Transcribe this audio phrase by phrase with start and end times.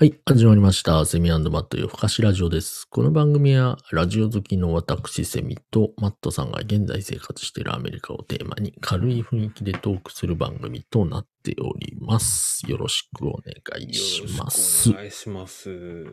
[0.00, 1.04] はい、始まりました。
[1.06, 2.86] セミマット夜更かしラジオです。
[2.88, 12.62] この番組は、ラジオ好きの私セミとマットさんが現在生活しているアメリカをテーマに軽い雰囲気でトークする番組となっております。
[12.70, 14.90] よろしくお願いします。
[14.90, 15.68] お願いします。
[15.68, 16.12] いやいやいやい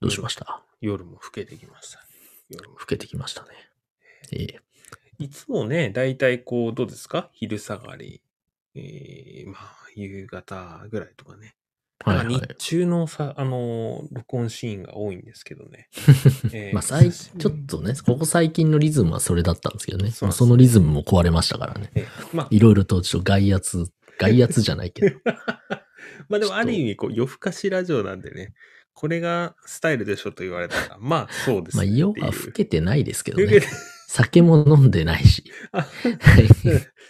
[0.00, 0.64] どうしました？
[0.80, 2.04] 夜も更けてきましたね。
[2.48, 3.50] 夜も老けてきましたね。
[4.32, 4.60] ええ
[5.20, 7.30] いつもね、だいたいこう、どうですか？
[7.32, 8.22] 昼下がり。
[8.78, 11.54] えー、まあ、夕方ぐらいとかね。
[12.04, 12.40] はいはいまあ。
[12.40, 15.88] 日中のさ、あのー録音シーンが多いんですけどね。
[16.52, 20.10] えーまあ、最久しぶりちょっとね、ここ最近のリズムはそれだったんですけどね。
[20.10, 21.90] そうなんですそのリズムも壊れましたからね。
[21.94, 23.84] えーまあ、いろいろとちょっと外圧、
[24.18, 25.16] 外圧じゃないけど。
[26.28, 28.54] まあでもある意味、こう、夜更かしラジオなんでね、
[28.92, 31.92] これがスタイルでしょと言われたら、まあそうですまあ、ね。
[31.96, 33.60] 夜は更けてないですけどね。
[34.10, 35.44] 酒も飲んでないし。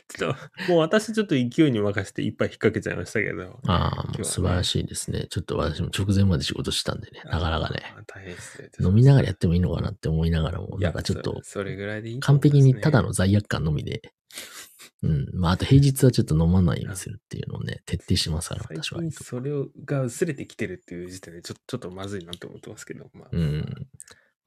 [0.09, 3.61] ちょっと、もう私ちょっと勢いに任せていっぱい引っ掛けちゃいましたけど。
[3.69, 5.29] ああ、もう素晴らしいですね。
[5.31, 7.95] ちょっと私も直前まで仕事したんでね、なかなかね。
[8.09, 14.03] 大変です飲みながらやってもいいのかなって思いながらも、なんかちょっとそそれぐらいでいいと完璧にただの罪悪感のみで、
[15.03, 15.29] うん。
[15.35, 19.01] まあ、あと平日はちょっと飲まないようにするっていうのをね、徹底しますから、最私は。
[19.01, 19.53] 近それ
[19.85, 23.09] が薄れてきてるっていう時点でちょちょっとまずいなって思ってますけど。
[23.15, 23.87] まあ、うん。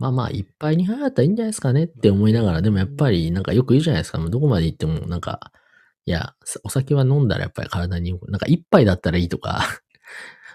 [0.01, 4.17] まあまあ、いっぱいに杯だったらいいんじゃないですかねって思いながら、でもやっぱりなんかよく言うじゃないですか。
[4.17, 5.51] どこまで行ってもなんか、
[6.07, 9.61] いや、お酒は飲んだらやっぱり体になんか一杯だったらいいとか、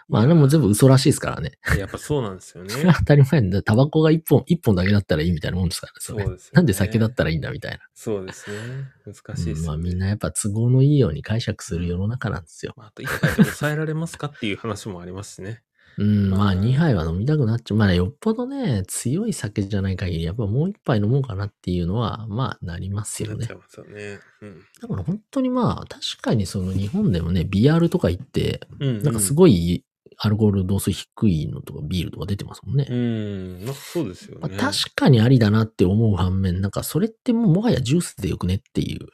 [0.09, 1.53] まああれも全部嘘らしいですからね。
[1.79, 2.71] やっぱそうなんですよね。
[2.71, 3.63] それは当たり前だ。
[3.63, 5.99] タバコが一本、一本だけだったらいいみたいなもんですからね。
[6.01, 7.79] それそうですよねなんで酒だったらいいんだみたいな。
[7.95, 8.57] そうですね。
[9.05, 12.75] 難しいですよ、ねうんまあみんなやっぱ都合のいいように解釈する世の中なんですよ。
[12.77, 15.63] まあ、あと一杯で抑えられますかっていう話もありますしね。
[15.99, 17.79] うん、まあうん2杯は飲みたくなっちゃう。
[17.79, 23.55] まあよっぽどね、強い酒じゃない限り、やっぱもう一杯飲もうかなっていうのは、まあなりますよねなっちゃ。
[23.55, 24.19] いますよね。
[24.43, 24.61] うん。
[24.83, 29.35] だから本当にまあ、確かにその日本でもね、ビアールとか行って、うん、なんかすい。
[29.35, 29.85] ごい
[30.19, 32.87] アルコール度数低いのとかビールとか出てますもんね。
[32.89, 33.65] うん。
[33.65, 34.57] まあ、そうですよまあね。
[34.57, 39.07] 確かにありだなって思う反面、なんかそれってもうもはやジュースでよくねっていう。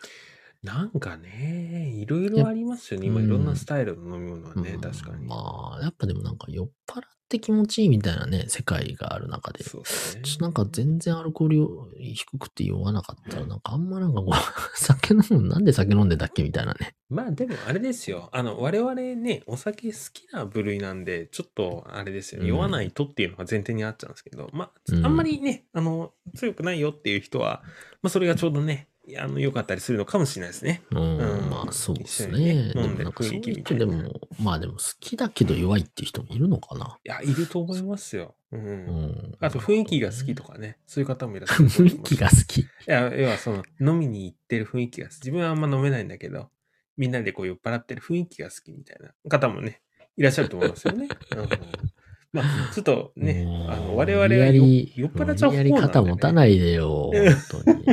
[0.63, 3.09] なんかね、いろいろありますよね。
[3.09, 5.27] 今、うんいろんなスタイルの飲み物はね、うん確かに。
[5.27, 9.65] まあ、やっぱでもなんか酔っ払って気持ちいいみたいなね、世界がある中で。
[9.65, 10.23] そうですね。
[10.39, 11.69] なんか全然アルコール
[11.99, 16.95] 低くて酔わなかったら、なんかあんまなんかこう、酒飲む、なんで酒飲んでたっけみたいなね。
[17.09, 18.29] まあでもあれですよ。
[18.33, 22.45] あの、我々ね、お酒好きな部類なんで、ちょっとあれですよね。
[22.45, 27.63] うん酔わないとっていうのが前提にあっちゃうんですけど、まあ、うんあんまりね、あの、強くないよっていう人は、
[28.03, 30.83] まあそれがちょうどね、あの、良かったりするのかもしれないですね。
[30.91, 32.39] うん、うんまあそうですね。
[32.39, 36.99] ね飲んででもなんかそういう雰囲気みたいな人でも、まあでも好きだけど弱いっていう人もいるのかな。
[37.05, 38.35] いや、いると思いますよ。
[38.53, 38.61] うん。
[38.61, 39.37] うん。
[39.41, 41.87] あと雰囲気が好きとかね、そういう方もいらっしゃると 雰。
[41.87, 42.61] 囲気が好き。
[42.61, 46.51] いや、要はその、飲みに行ってる雰囲気が、自分はあんま飲めないんだけど、
[46.97, 49.81] みんなでこう酔っ払ってる雰囲気が好きみたいな方もね、
[50.17, 51.09] いらっしゃると思いますよね。
[51.35, 51.49] うん、
[52.33, 55.81] まあ、ちょっとね、あの、我々は酔っ払っちゃう方なんで、ね。
[55.81, 57.85] 肩持たないでよ、本当に。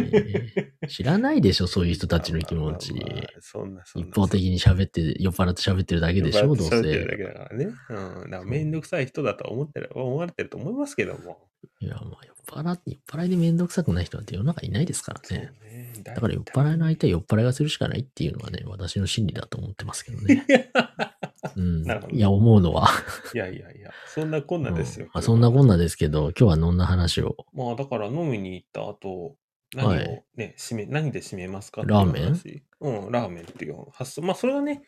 [0.90, 2.94] 知らないでしょ、そういう人たちの気持ち。
[2.94, 4.08] まあまあまあそんな、そんな。
[4.10, 7.18] 一方的に喋って、酔っ払って喋ってるだけでしょ、どう酔っ払って喋ってるだせ。
[7.18, 7.66] けだからね。
[7.90, 8.32] うん。
[8.32, 11.38] だからめんどくさい人だと思ってる、思われてると思いますけども。
[11.80, 15.52] いや、まあ酔っ払って、酔っ払いでめんどくさくない人なんて世の中いないですからね。
[15.62, 15.94] ね。
[16.04, 20.46] だだから酔っ払いの相手は酔っ払いがするしかないっていうのはね、私の心理だと思ってますけどね。
[21.56, 22.90] うんいや、思うのは。
[23.34, 25.06] いやいやいや、そんなこんなですよ。
[25.06, 27.38] うんまあそんなこんなですけど、今日はどんな話を？
[27.54, 29.36] まあだから飲みに行った後、
[29.76, 32.34] 何をはね、い締め、何で締めますかラーメン？
[32.34, 34.22] ンうん、ラーメンっていう発想。
[34.22, 34.82] まあそれがね、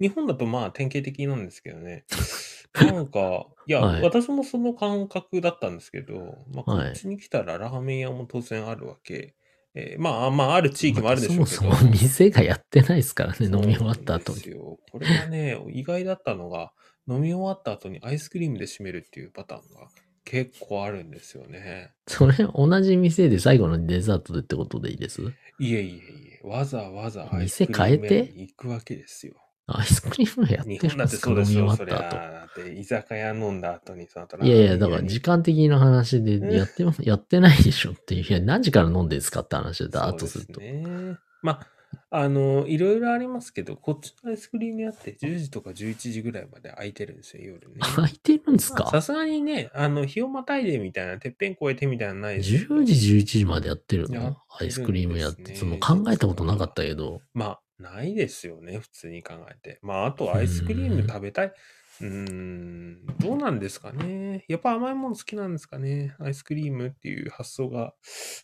[0.00, 2.04] 日本だとまあ典型的なんですけどね。
[2.74, 9.34] なんか、いや、はい私もその感覚だったんですけど、まあこはいっちに来たらラーメン屋も当然あるわけ。
[9.74, 11.46] えーまあまあある地域もあるでしょうけど。
[11.46, 14.54] そもそも店がやってないですからね、飲み終わった後に。
[14.54, 16.72] これがね、意外だったのが、
[17.08, 19.88] 飲み終わった後にアイスクリームで締めるっていうパターンが
[20.26, 21.92] 結構あるんですよね。
[22.06, 25.22] それ、同じ店で最後のデザートでってことでいいです？
[25.58, 26.00] いえいえい
[26.44, 28.32] え、わざわざアイス店クリーム変えて？
[28.40, 29.34] 行くわけですよ。
[29.68, 31.96] アイスクリームやって日本だってるんですかそうですよ、飲み終わそりゃ。
[31.96, 32.16] った後。
[32.16, 38.22] だって居酒屋飲んだ後にその後いやいや、だから時時間的な話でやっても、やってないでしょっていう。
[38.22, 40.60] いや、何時から飲んでんですかって話だ、そうです後すると。
[40.60, 41.16] ね。
[41.42, 41.66] まあ、
[42.10, 47.76] あの、いろいろありますけど、こっちのアイスクリーム屋って10時とか11時ぐらいまで空いてるんですよ、夜ね。
[47.80, 48.84] 空いてるんですか？
[48.84, 55.54] まあさすがにね、あの、日をまたいでみたいな、てっぺん越えてみたいなのないですけど ?10 時、11時までやってるやのってるんですねアイスクリームやって。
[55.54, 57.20] その考えたことなかったけど。
[57.34, 59.78] まあ、ないですよね、普通に考えて。
[59.82, 61.52] まあ、あとアイスクリーム食べたい。
[62.00, 64.44] うーん、どうなんですかね。
[64.48, 66.14] やっぱ甘いもの好きなんですかね。
[66.18, 67.94] アイスクリームっていう発想が、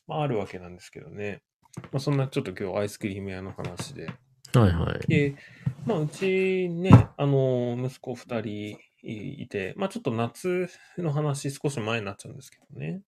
[0.06, 1.42] まあ、あるわけなんですけどね。
[1.76, 4.06] まあ、そんなちょっと今日アイスクリーム屋の話で。
[4.54, 5.08] はいはい。
[5.08, 5.36] で、
[5.86, 13.02] まあ、うちね、あの、息子二人いて、まあちょっと夏の話少し前になっちゃうんですけどね。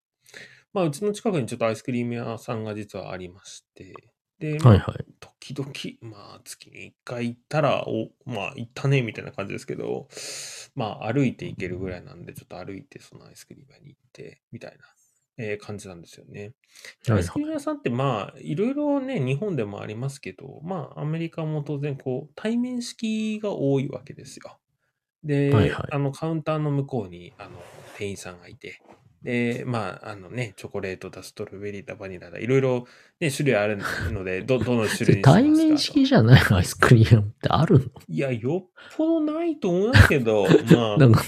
[0.73, 3.93] まあうちの近くにちょっとアイスクリーム屋さんが実はありまして、
[4.39, 5.05] で、まあはいはい。
[5.19, 10.09] 時々、まあ月に一回行ったら、お、まあ行ったねみたいな感じですけど、
[10.75, 14.77] まあ歩いて行けるぐらいなんで、ちょっと歩いてそのアイスクリーム屋に行って、みたいな、
[15.37, 16.53] えー感じなんですよね。
[17.09, 24.57] アイスクリーム屋さんってまあ、いろいろね、日本でもありますけど、まあアメリカも当然こう、対面式が多いわけですよ。
[25.23, 25.87] で、はいはい。
[25.91, 27.51] あのカウンターの向こうにあの
[27.97, 28.81] 店員さんがいて、
[29.23, 32.85] で、まあ、あのね、チョコレートだ、ストロベリーだ、バニラだ、いろいろ
[33.19, 33.79] ね、種類ある
[34.11, 37.85] ので、ど、どの種類にしますか 対面式じゃないアイスクリームってあるの？
[38.07, 41.23] いや、よっぽどないと思いますけど、 まあ、なんか、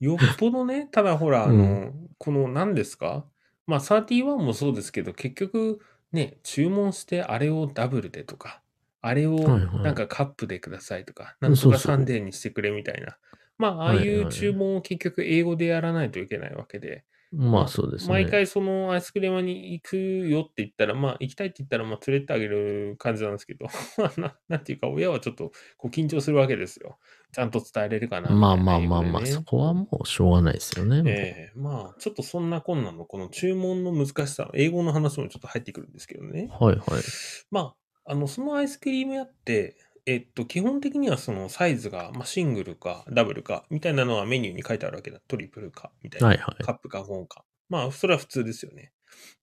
[0.00, 3.24] よっぽどね、ただほら、あの、うこの何ですか？
[3.66, 5.80] まあ、31もそうですけど、結局、
[6.12, 8.62] ね、注文してあれをダブルでとか、
[9.00, 13.16] あれをはいはいなんかカップでくださいとか、うんなんとかサンデーにしてくれみたいな。
[13.58, 18.12] まあ、ああはいはいいう注文を結局英語でやらないといけないわけで、まあそうですね。
[18.12, 23.66] 毎回そのアイスクリーム屋に行くよって言ったら、まあ行きたいって言ったら、まあ連れてあげる感じなんですけど、
[23.98, 26.98] まあななんていうか、親はちょっとこう緊張するわけですよ。
[27.36, 31.02] ちゃんと伝えれるかなみたいなまあまあまあまあ、そこはもうしょうがないですよね。
[31.04, 36.48] ええまあ、ちょっとそんなこんなの、この注文の難しさ、英語の話もちょっと入ってくるんですけどね。
[36.58, 37.02] はいはい。
[37.50, 37.74] ま
[38.06, 45.20] あ、あの、そのアイスクリーム屋って、えっと、基本的にはそのサイズが、まあ、シングルかダブルかみたいなのはメニューに書いてあるわけだ。
[45.28, 46.28] トリプルかみたいな。
[46.28, 47.44] はいはいカップかゴンか。
[47.68, 48.92] まあ、それは普通ですよね。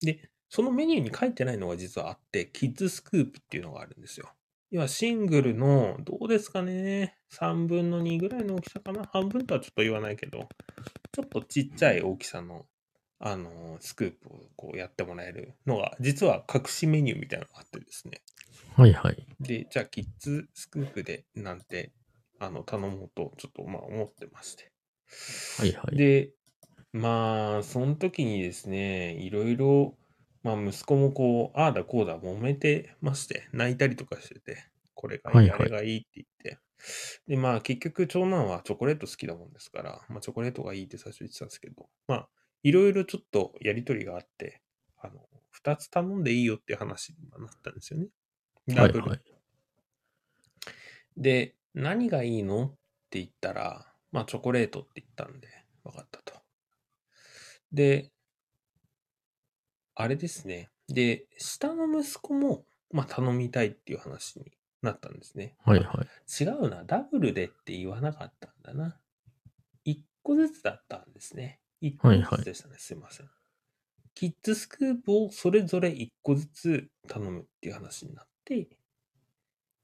[0.01, 4.33] で、そのメニューに書いてないのが実はあって、キッズスクープっていうのがあるんですよ。
[4.73, 7.15] 要はシングルの、どうですかね。
[7.29, 9.05] 3分の2ぐらいの大きさかな。
[9.05, 10.49] 半分とはちょっと言わないけど、
[11.11, 12.65] ちょっとちっちゃい大きさの、
[13.19, 18.23] あの、スクープをこうやってもらえるのが、実は隠しメニューみたいなのがあってですね。
[18.75, 19.27] はいはい。
[19.39, 21.91] で、じゃあ、キッズスクープでなんて、
[22.39, 24.71] あの、頼もうと、ちょっとまあ思ってまして。
[25.59, 25.95] はいはい。
[25.95, 26.31] で、
[26.93, 29.95] まあ、その時にですね、いろいろ、
[30.43, 36.59] まあ、息子もこう、ああだこうだ揉めてまして、泣いたりとかしてて、これがいい、はいはいあれがいいって言って。
[37.27, 42.29] で、まあ、結局、長男はチョコレート好きだもんですから、まあ、チョコレートがいいって最初言ってたんですけど、まあ、
[42.63, 44.61] いろいろちょっとやりとりがあって、
[45.01, 48.07] あの、二つ頼んでいいよっていう話になったんですよね。
[48.67, 49.21] ダブルはいはい。
[51.17, 52.69] で、何がいいのっ
[53.09, 55.47] て言ったら、まあチョコレートって言ったんで、
[55.83, 56.39] 分かったと。
[57.71, 58.12] で、
[59.95, 60.69] あれですね。
[60.87, 64.51] で、下の息子も、まあ頼みたいっていう話に
[64.81, 65.55] なったんですね。
[65.65, 66.43] はいはい。
[66.43, 68.99] 違うな、ダブルでって言わなかったんだな。
[69.83, 71.59] 一個ずつだったんですね。
[71.81, 72.75] 一個ずつでしたね。
[72.77, 73.29] すいません。
[74.15, 78.67] キッズスクープをそれぞれ一個ずつ頼むっていう話になって、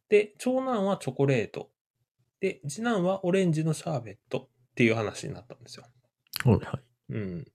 [0.09, 1.71] で、長男はチョコレート。
[2.39, 5.85] で、次男はオレンジのシャーベットっていう話になったんですよ。
[6.45, 7.13] はいはい。
[7.13, 7.45] うん。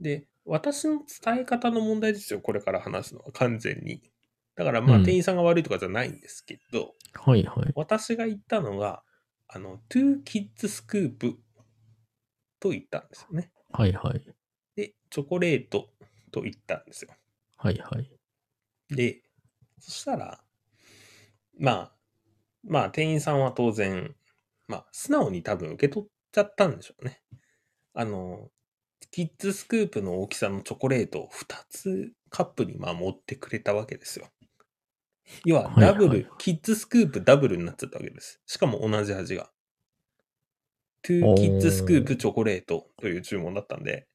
[0.00, 2.40] で、私の伝え方の問題ですよ。
[2.40, 4.02] これから話すのは完全に。
[4.56, 7.72] だからまあうん店員さんが悪いとかじゃないんですけど、はいはい。
[7.74, 9.02] 私が言ったのが、
[9.46, 11.36] あの、2 kids scoop
[12.60, 13.52] と言ったんですよね。
[13.72, 14.22] はいはい。
[14.74, 15.90] で、チョコレート
[16.32, 17.10] と言ったんですよ。
[17.56, 18.10] はいはい。
[18.94, 19.22] で、
[19.78, 20.40] そしたら、
[21.58, 21.92] まあ、
[22.64, 24.14] まあ、店員さんは当然、
[24.66, 27.22] まあ、素直に多分受け取っちゃったんでしょうね。
[27.94, 28.50] あの、
[29.18, 34.28] キッズスクープの大きさのチョコレートを2つカップにまあ持ってくれたわけですよ。
[35.44, 38.40] 要は、はいはいダブル、キッズスクープダブルになっちゃったわけです。
[38.46, 39.50] しかも同じ味が。
[41.02, 44.06] トゥーキッズスクープチョコレートという注文だったんで、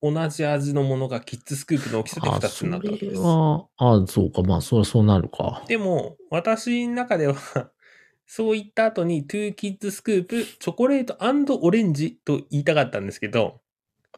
[0.00, 3.20] 同じ味のものがキッズスクープの大きさであ、2つそになったわけです。
[3.20, 4.42] れは、あ、そうか。
[4.42, 5.64] まあ、それはそうなるか。
[5.66, 7.34] でも、私の中では、
[8.24, 11.16] そう言った後に、トゥーキッズスクープ、チョコレート
[11.60, 13.62] オレンジと言いたかったんですけど、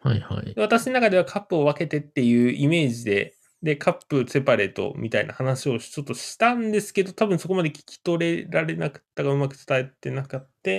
[0.02, 0.54] はいはい。
[0.56, 10.70] 私の中ではカップを分けてっていうイメージで、で、カップセパレートみたいな話をちょっとしたんですけど、多分そこまで聞き取れられなかったかうまく伝えてなかった。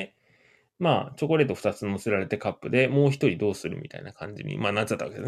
[0.80, 5.26] まあ、チョコレート2つ乗せられてカップでもう一人どうするみたいな感じに、まあ、なっちゃったわけで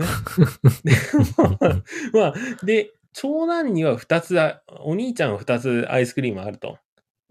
[0.69, 0.93] すね。
[2.13, 2.33] で、まあ、
[2.65, 6.77] で、長男には2つだ、お兄ちゃんは2つアイスクリームあると。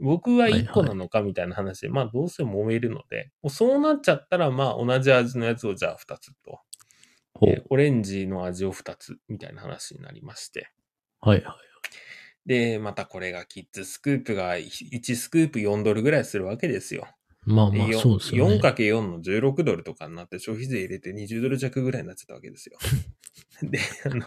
[0.01, 6.61] 僕は1個なのかみたいな話で、まあどうせ揉めるので、もうそうなっちゃったら、まあ同じ味のやつをじゃあ2つと。
[7.35, 10.71] ほうでオレンジの味を2つみたいな話になりまして。
[11.21, 11.55] はいはい。
[12.47, 17.07] で、またこれがキッズスクープが1スクープ4ドルぐらいするわけですよ。
[17.47, 18.57] でまあまあ、よそうですよね。
[18.57, 22.79] 4×4 の16ドルとかになって消費税入れて20ドル弱ぐらいになっちゃったわけですよ。
[23.63, 24.27] で、あの、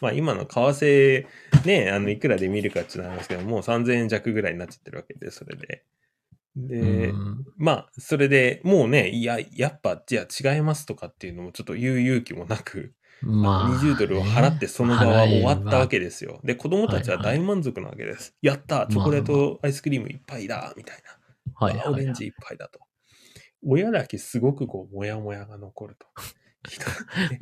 [0.00, 1.26] まあ今の為替
[1.64, 5.84] ね、あの、いくらで見るかっていうのはあるんですけど、もう3000円弱ぐらいになっちゃってるわけで、それで。
[6.56, 16.06] で、うんまあ、それでもうね、いや、やっぱ、じゃあ違いますとかっていうのもちょっと言う勇気もなく、まあ、20ドルを払ってその場は終わったわけで。
[16.06, 16.40] ですよ。
[16.44, 18.34] で、子供たちは大満足なわけです。
[18.42, 21.18] やったチョコレートアイスクリームいっぱいだみたいな。
[21.54, 22.80] はいオレンジいっぱいだと。
[23.66, 26.06] 親だけすごくこう、もやもやが残ると。
[26.66, 26.84] 人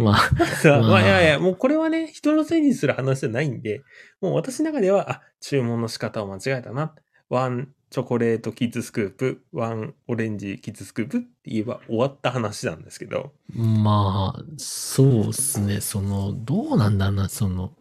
[0.02, 0.30] まあ、
[0.64, 3.82] まあまあ、いやいや、もうこれはね、人のせいにする話じゃないんで、
[4.20, 6.94] もう私の中では、あ、注文の仕方を間違えたな。
[7.28, 15.80] ワンチョコレートキッズスクープ、ワンオレンジキッズスクープって言えば終わった話なんですけど、まあ、そうですね。
[15.80, 17.72] その、どうなんだろうな、その、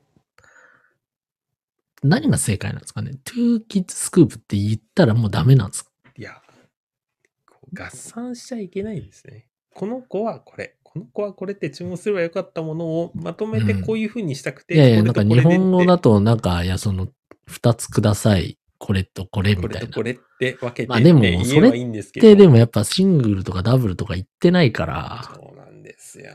[2.02, 3.12] 何が正解なんですかね。
[3.24, 5.92] トゥーキッズスクープって言ったらもうダメなんですか？
[6.16, 6.42] いや、
[7.74, 9.48] 合算しちゃいけないんですね。
[9.74, 17.10] この子はこれ、この子はこれって注文すればよかったものをまとめてこういう風にしたくて、いやいや、なんか日本語だと、なんか、いや、その、
[17.48, 18.58] 二つください。
[18.78, 19.74] これとこれみたいな。
[19.74, 22.28] これとこれって分けてまあでもそればいいんですけど。
[22.28, 26.34] で、でもやっぱシングルとかダブルとか言ってないから、そうなんですよ。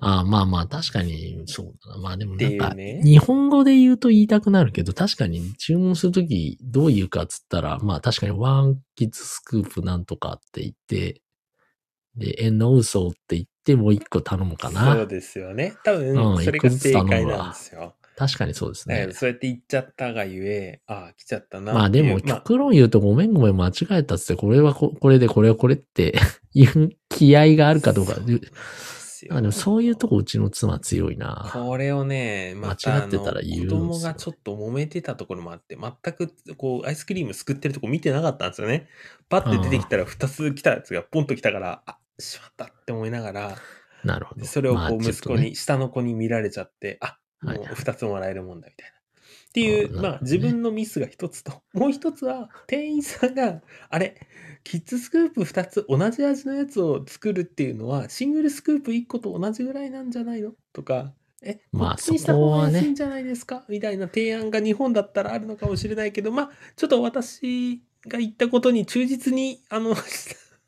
[0.00, 1.98] ああまあまあ確かにそうだな。
[1.98, 11.22] まあでもなんか、日本語で言うと言いたくなるけど、確かに注文するときどう言うかっつったら、まあ確かにワンキッズスクープなんとかって言って、
[12.16, 15.06] で、エノウソって言ってもう一個頼むかそうな。
[15.06, 15.74] ですよね。
[15.84, 17.94] 多う分、んそれが正解なんですよ。
[18.16, 19.08] 確かにそうですね。
[19.12, 26.14] そうやって言っちゃったがゆえ、ああ、来ちゃったなまあでも、極論言うとごめんごめん間違えたっつって、これはここれでこれはこれって
[26.52, 28.16] いう気合があるかどうか。
[29.30, 31.48] あでもそういうとこうちの妻強いな。
[31.52, 38.88] これをね、また間違ってたら言うんですよあの子供がちょっと揉めてたところもあって、全くこうアイスクリームすくってるとこ見てなかったんですよね。
[39.28, 43.58] パッて出てきたら2つ来たやつがポンと来たから、あ、しまったって思いながら、
[44.04, 44.44] なるほど。
[44.44, 47.58] それをまあこう息子に、下の子に見られちゃって、あ、もうはい。
[47.58, 48.96] はい2つもらえるもんだみたいな。
[48.96, 50.08] っていう、あね。
[50.08, 53.60] まあ自分のミスが一つと、もう一つは店員さんが、
[53.90, 54.20] あれ、
[54.64, 60.52] キッズスクープ2つ同じ味のやつを作るっていうのは、シングルスクープ1個と同じぐらいなんじゃないの？
[60.72, 69.94] とか、え、まあこっちにした方がそこはいんじゃないですか、みたいな提案が日本だったらあるのかもしれないけど、まあ、ちょっと私が言ったことに忠実に、あの、あ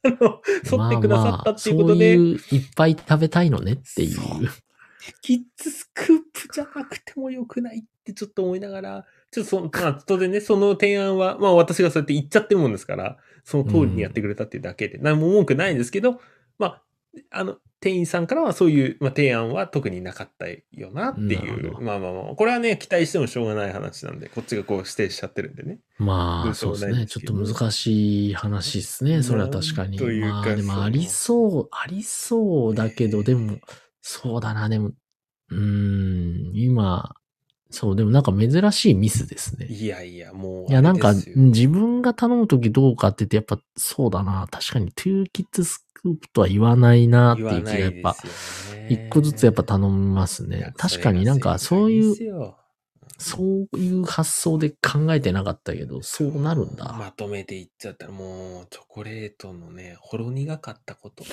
[0.20, 4.18] の沿ってくださったっていうことで、まあまあそういういっぱい食べたいのねっていう。
[5.20, 16.20] キッズスクープじゃなくてもよくないってちょっと思いながら、ちょっとその、まあ、当然ね、その提案は、まあ私がそうやって言っちゃってるもんですから、その通りにやってくれたっていうだけで、何も文句ないんですけど、
[16.58, 16.82] まあ、
[17.30, 21.79] あの、店員さんからはそういう、まあ、提案は特になかったよなっていう。
[21.83, 25.81] まあまあまあ、これはね、期待してもしょうがない話なんで、こっちがこう指定しちゃってるんでね。
[25.99, 27.05] まあ、そううですね。
[27.05, 29.23] ちょっと難しい話ですね。
[29.23, 29.99] それは確かに。
[29.99, 33.59] というかまあ、でもありそう、ありそうだけど、でも、
[34.00, 34.93] そうだな、でも、
[35.50, 37.14] うーん、今、
[37.71, 39.66] そう、でもなんか珍しいミスですね。
[39.66, 40.71] いやいや、もう。
[40.71, 44.47] いや、なんか、自分が頼むときどうかって言って、やっぱそうだな。
[44.50, 48.16] 確かに、トゥーキッズスクープとは言わないなっていう気がやっぱ、
[48.88, 50.73] 一個ずつやっぱ頼みますね。
[50.76, 52.14] 確かになんかそういう、
[53.18, 53.38] そ
[53.73, 56.92] ういう発想で考えてなかったけど、そうなるんだ。
[56.92, 61.25] まとめていっちゃったらもうチョコレートのね、ほろ苦かったこと。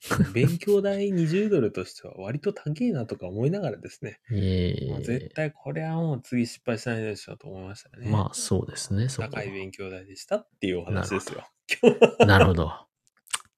[0.32, 4.20] 勉強代20ドルとしては割と高いなとか思いながらですね。
[4.32, 8.08] えもう絶対これはもう次失敗しないでしょうと思いましたね。
[8.08, 11.46] まあそうですね、そこ高い勉強代でしたっていうお話ですよ。
[12.26, 12.72] なるほど。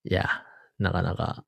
[0.05, 0.29] いや、
[0.79, 1.45] なかなか、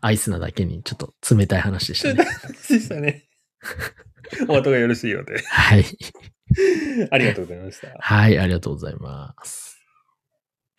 [0.00, 2.24] アイスなだけにちょっと冷たい話でしたね。
[2.24, 3.28] 話でしたね。
[4.48, 5.38] お後がよろしいようで。
[5.42, 5.84] はい。
[7.10, 7.94] ありがとうございました。
[7.98, 9.75] はい、ありがとうございます。